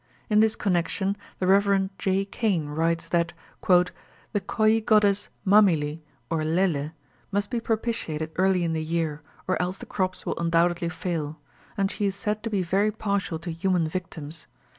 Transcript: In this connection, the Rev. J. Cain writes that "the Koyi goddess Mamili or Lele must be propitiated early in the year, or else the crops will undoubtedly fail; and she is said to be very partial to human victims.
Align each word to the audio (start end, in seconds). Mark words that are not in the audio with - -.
In 0.31 0.39
this 0.39 0.55
connection, 0.55 1.15
the 1.37 1.45
Rev. 1.45 1.91
J. 1.99 2.25
Cain 2.25 2.65
writes 2.69 3.07
that 3.09 3.33
"the 3.67 4.41
Koyi 4.41 4.81
goddess 4.83 5.29
Mamili 5.45 6.01
or 6.27 6.43
Lele 6.43 6.93
must 7.31 7.51
be 7.51 7.59
propitiated 7.59 8.31
early 8.37 8.63
in 8.63 8.73
the 8.73 8.83
year, 8.83 9.21
or 9.47 9.61
else 9.61 9.77
the 9.77 9.85
crops 9.85 10.25
will 10.25 10.39
undoubtedly 10.39 10.89
fail; 10.89 11.39
and 11.77 11.91
she 11.91 12.07
is 12.07 12.15
said 12.15 12.41
to 12.41 12.49
be 12.49 12.63
very 12.63 12.89
partial 12.89 13.37
to 13.37 13.51
human 13.51 13.87
victims. 13.87 14.47